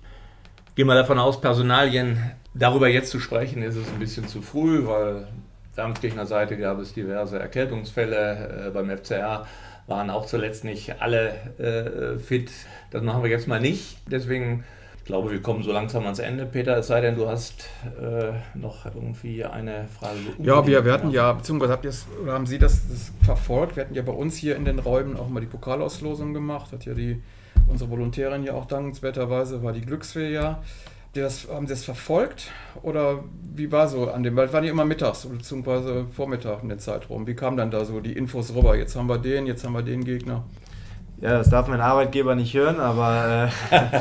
[0.77, 2.19] Gehen wir davon aus, Personalien
[2.55, 5.29] Darüber jetzt zu sprechen, ist es ein bisschen zu früh, weil
[5.77, 8.67] Darmkirchner Seite gab es diverse Erkältungsfälle.
[8.67, 9.47] Äh, beim FCR
[9.87, 12.51] waren auch zuletzt nicht alle äh, fit.
[12.91, 13.99] Das machen wir jetzt mal nicht.
[14.07, 14.65] Deswegen
[15.01, 16.77] ich glaube, wir kommen so langsam ans Ende, Peter.
[16.77, 17.69] Es sei denn, du hast
[18.01, 20.19] äh, noch irgendwie eine Frage.
[20.39, 21.87] Ja, wir, wir hatten ja, beziehungsweise habt
[22.23, 23.77] oder haben Sie das, das, verfolgt?
[23.77, 26.71] Wir hatten ja bei uns hier in den Räumen auch mal die Pokalauslosung gemacht.
[26.73, 27.23] Hat ja die,
[27.67, 30.63] unsere Volontärin ja auch dankenswerterweise, war die Glücksfee ja
[31.13, 32.51] das, haben Sie das verfolgt
[32.83, 36.05] oder wie war so an dem, weil waren die immer mittags bzw.
[36.15, 37.27] Vormittag in der Zeitraum?
[37.27, 38.77] Wie kamen dann da so die Infos rüber?
[38.77, 40.45] Jetzt haben wir den, jetzt haben wir den Gegner.
[41.21, 44.01] Ja, das darf mein Arbeitgeber nicht hören, aber äh,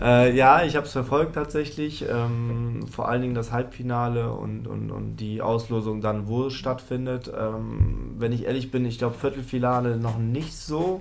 [0.00, 2.04] äh, ja, ich habe es verfolgt tatsächlich.
[2.08, 7.32] Ähm, vor allen Dingen das Halbfinale und, und, und die Auslosung dann, wo es stattfindet.
[7.36, 11.00] Ähm, wenn ich ehrlich bin, ich glaube Viertelfinale noch nicht so.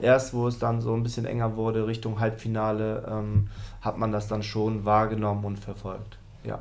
[0.00, 3.48] Erst wo es dann so ein bisschen enger wurde Richtung Halbfinale, ähm,
[3.82, 6.18] hat man das dann schon wahrgenommen und verfolgt.
[6.44, 6.60] Ja.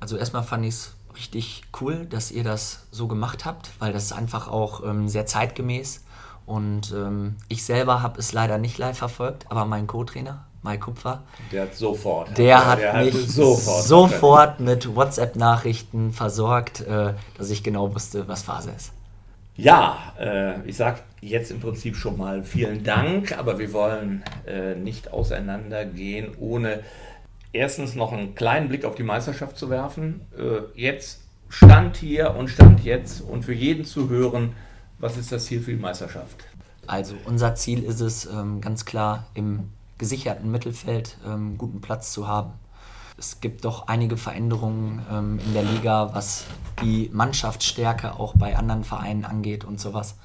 [0.00, 4.04] Also erstmal fand ich es richtig cool, dass ihr das so gemacht habt, weil das
[4.04, 6.04] ist einfach auch ähm, sehr zeitgemäß
[6.48, 11.22] und ähm, ich selber habe es leider nicht live verfolgt, aber mein Co-Trainer, Mike Kupfer,
[11.50, 17.48] der hat sofort, der hat der mich hat sofort, sofort mit WhatsApp-Nachrichten versorgt, äh, dass
[17.48, 18.92] ich genau wusste, was Phase ist.
[19.56, 24.74] Ja, äh, ich sage jetzt im Prinzip schon mal vielen Dank, aber wir wollen äh,
[24.74, 26.80] nicht auseinandergehen, ohne
[27.54, 30.20] erstens noch einen kleinen Blick auf die Meisterschaft zu werfen.
[30.36, 34.52] Äh, jetzt Stand hier und Stand jetzt und für jeden zu hören,
[34.98, 36.44] was ist das Ziel für die Meisterschaft?
[36.86, 42.26] Also unser Ziel ist es ähm, ganz klar im gesicherten Mittelfeld ähm, guten Platz zu
[42.26, 42.52] haben.
[43.18, 46.46] Es gibt doch einige Veränderungen ähm, in der Liga, was
[46.82, 50.16] die Mannschaftsstärke auch bei anderen Vereinen angeht und sowas.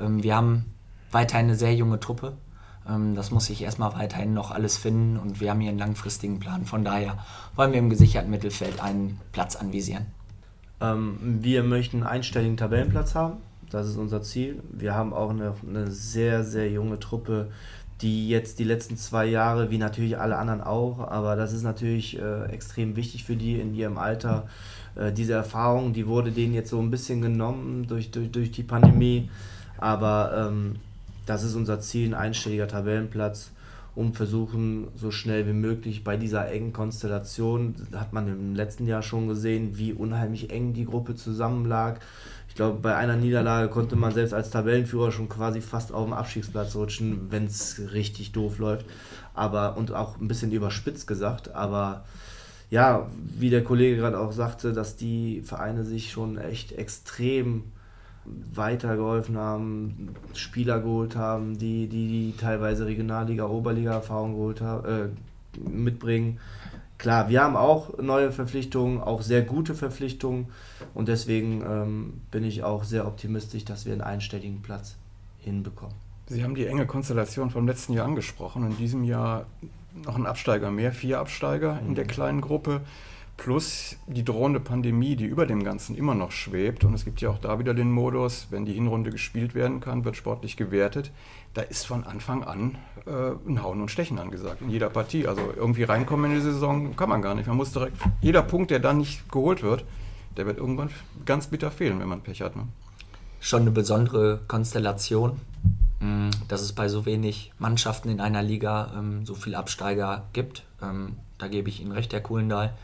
[0.00, 0.66] Ähm, wir haben
[1.10, 2.36] weiterhin eine sehr junge Truppe.
[2.86, 6.38] Ähm, das muss sich erstmal weiterhin noch alles finden und wir haben hier einen langfristigen
[6.38, 6.66] Plan.
[6.66, 7.16] Von daher
[7.56, 10.06] wollen wir im gesicherten Mittelfeld einen Platz anvisieren.
[10.82, 13.38] Ähm, wir möchten einen einstelligen Tabellenplatz haben
[13.74, 14.62] das ist unser Ziel.
[14.70, 17.50] Wir haben auch eine, eine sehr, sehr junge Truppe,
[18.00, 22.18] die jetzt die letzten zwei Jahre, wie natürlich alle anderen auch, aber das ist natürlich
[22.18, 24.48] äh, extrem wichtig für die in ihrem Alter.
[24.96, 28.62] Äh, diese Erfahrung, die wurde denen jetzt so ein bisschen genommen durch, durch, durch die
[28.62, 29.30] Pandemie,
[29.78, 30.76] aber ähm,
[31.26, 33.50] das ist unser Ziel, ein einstelliger Tabellenplatz,
[33.94, 39.02] um versuchen, so schnell wie möglich bei dieser engen Konstellation, hat man im letzten Jahr
[39.02, 42.00] schon gesehen, wie unheimlich eng die Gruppe zusammenlag
[42.54, 46.12] ich glaube, bei einer Niederlage konnte man selbst als Tabellenführer schon quasi fast auf dem
[46.12, 48.86] Abstiegsplatz rutschen, wenn es richtig doof läuft.
[49.34, 52.04] Aber, und auch ein bisschen überspitzt gesagt, aber
[52.70, 57.64] ja, wie der Kollege gerade auch sagte, dass die Vereine sich schon echt extrem
[58.24, 66.38] weitergeholfen haben, Spieler geholt haben, die, die, die teilweise Regionalliga, Oberliga-Erfahrung geholt haben, äh, mitbringen.
[67.04, 70.46] Klar, wir haben auch neue Verpflichtungen, auch sehr gute Verpflichtungen
[70.94, 74.96] und deswegen ähm, bin ich auch sehr optimistisch, dass wir einen einstelligen Platz
[75.36, 75.94] hinbekommen.
[76.28, 78.64] Sie haben die enge Konstellation vom letzten Jahr angesprochen.
[78.64, 79.44] In diesem Jahr
[80.02, 82.08] noch ein Absteiger mehr, vier Absteiger in der mhm.
[82.08, 82.80] kleinen Gruppe,
[83.36, 86.84] plus die drohende Pandemie, die über dem Ganzen immer noch schwebt.
[86.84, 90.04] Und es gibt ja auch da wieder den Modus, wenn die Hinrunde gespielt werden kann,
[90.04, 91.10] wird sportlich gewertet
[91.54, 95.26] da ist von Anfang an äh, ein Hauen und Stechen angesagt in jeder Partie.
[95.26, 97.46] Also irgendwie reinkommen in die Saison kann man gar nicht.
[97.46, 99.84] Man muss direkt, jeder Punkt, der dann nicht geholt wird,
[100.36, 100.90] der wird irgendwann
[101.24, 102.56] ganz bitter fehlen, wenn man Pech hat.
[102.56, 102.66] Ne?
[103.40, 105.40] Schon eine besondere Konstellation,
[106.00, 110.64] mm, dass es bei so wenig Mannschaften in einer Liga ähm, so viele Absteiger gibt.
[110.82, 112.74] Ähm, da gebe ich Ihnen recht, Herr Kuhlendal.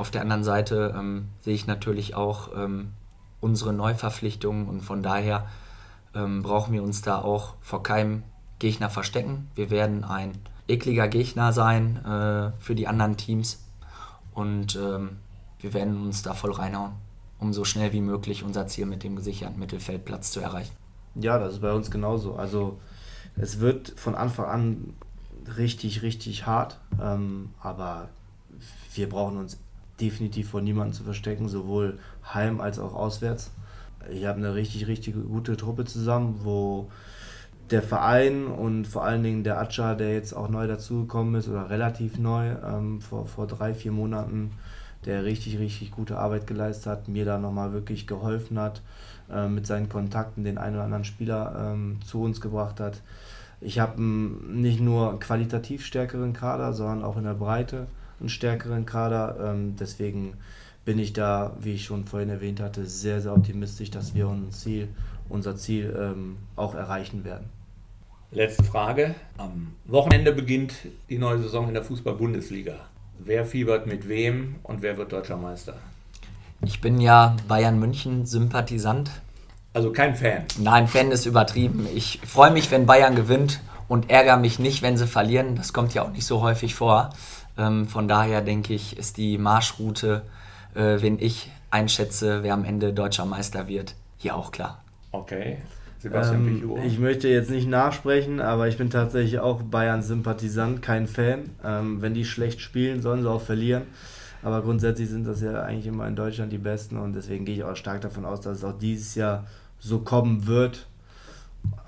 [0.00, 2.92] Auf der anderen Seite ähm, sehe ich natürlich auch ähm,
[3.42, 5.46] unsere Neuverpflichtungen und von daher
[6.14, 8.22] ähm, brauchen wir uns da auch vor keinem
[8.58, 9.50] Gegner verstecken.
[9.54, 13.62] Wir werden ein ekliger Gegner sein äh, für die anderen Teams
[14.32, 15.18] und ähm,
[15.58, 16.92] wir werden uns da voll reinhauen,
[17.38, 20.72] um so schnell wie möglich unser Ziel mit dem gesicherten Mittelfeldplatz zu erreichen.
[21.14, 22.36] Ja, das ist bei uns genauso.
[22.36, 22.80] Also
[23.36, 24.94] es wird von Anfang an
[25.58, 28.08] richtig, richtig hart, ähm, aber
[28.94, 29.58] wir brauchen uns
[30.00, 31.98] definitiv vor niemandem zu verstecken, sowohl
[32.32, 33.52] heim als auch auswärts.
[34.10, 36.88] Ich habe eine richtig, richtig gute Truppe zusammen, wo
[37.70, 41.70] der Verein und vor allen Dingen der Atscha, der jetzt auch neu dazugekommen ist oder
[41.70, 44.52] relativ neu, ähm, vor, vor drei, vier Monaten,
[45.04, 48.82] der richtig, richtig gute Arbeit geleistet hat, mir da nochmal wirklich geholfen hat,
[49.30, 53.00] äh, mit seinen Kontakten den einen oder anderen Spieler ähm, zu uns gebracht hat.
[53.60, 57.86] Ich habe nicht nur qualitativ stärkeren Kader, sondern auch in der Breite
[58.20, 59.36] einen stärkeren Kader.
[59.52, 60.34] Ähm, deswegen
[60.84, 64.50] bin ich da, wie ich schon vorhin erwähnt hatte, sehr, sehr optimistisch, dass wir unser
[64.50, 64.88] Ziel,
[65.28, 67.48] unser Ziel ähm, auch erreichen werden.
[68.32, 69.14] Letzte Frage.
[69.38, 70.72] Am Wochenende beginnt
[71.08, 72.76] die neue Saison in der Fußball-Bundesliga.
[73.18, 75.74] Wer fiebert mit wem und wer wird deutscher Meister?
[76.64, 79.10] Ich bin ja Bayern München Sympathisant.
[79.72, 80.44] Also kein Fan.
[80.58, 81.86] Nein, Fan ist übertrieben.
[81.94, 85.56] Ich freue mich, wenn Bayern gewinnt und ärgere mich nicht, wenn sie verlieren.
[85.56, 87.10] Das kommt ja auch nicht so häufig vor.
[87.58, 90.22] Ähm, von daher denke ich, ist die Marschroute,
[90.74, 94.82] äh, wenn ich einschätze, wer am Ende deutscher Meister wird, hier auch klar.
[95.12, 95.58] Okay.
[95.98, 101.50] Sebastian ähm, Ich möchte jetzt nicht nachsprechen, aber ich bin tatsächlich auch Bayern-Sympathisant, kein Fan.
[101.62, 103.82] Ähm, wenn die schlecht spielen, sollen sie auch verlieren.
[104.42, 107.64] Aber grundsätzlich sind das ja eigentlich immer in Deutschland die Besten und deswegen gehe ich
[107.64, 109.46] auch stark davon aus, dass es auch dieses Jahr
[109.78, 110.86] so kommen wird.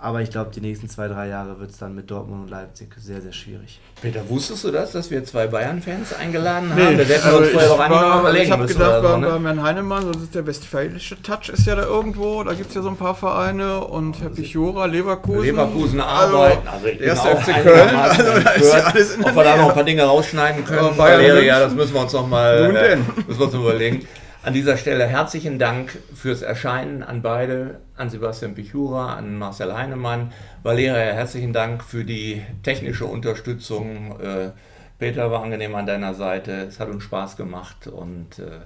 [0.02, 2.92] Aber ich glaube, die nächsten zwei, drei Jahre wird es dann mit Dortmund und Leipzig
[2.98, 3.78] sehr, sehr schwierig.
[4.00, 6.98] Peter, wusstest du das, dass wir zwei Bayern-Fans eingeladen nee, haben?
[6.98, 9.26] Das hätten wir uns vorher doch war, überlegen Ich habe gedacht, bei, so, ne?
[9.28, 12.42] beim Herrn Heinemann, das ist der westfälische Touch, ist ja da irgendwo.
[12.42, 13.85] Da gibt es ja so ein paar Vereine.
[13.85, 15.42] Und Herr Pichora, Leverkusen.
[15.42, 16.66] Leverkusen arbeiten.
[16.66, 17.94] Also, also erste FC Köln.
[17.94, 20.96] Also, da ist ja alles in Ob wir da noch ein paar Dinge rausschneiden können.
[20.96, 24.04] Bayern ja, das müssen wir uns noch mal äh, müssen wir uns überlegen.
[24.44, 30.33] An dieser Stelle herzlichen Dank fürs Erscheinen an beide, an Sebastian Pichura, an Marcel Heinemann.
[30.64, 34.18] Valeria, herzlichen Dank für die technische Unterstützung.
[34.20, 34.50] Äh,
[34.98, 36.66] Peter war angenehm an deiner Seite.
[36.68, 38.62] Es hat uns Spaß gemacht und äh,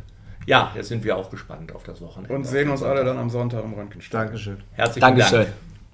[0.47, 2.35] ja, jetzt sind wir auch gespannt auf das Wochenende.
[2.35, 4.23] Und sehen uns alle dann am Sonntag im Röntgenstein.
[4.23, 4.57] Dankeschön.
[4.73, 5.41] Herzlichen Dankeschön.
[5.41, 5.53] Dank.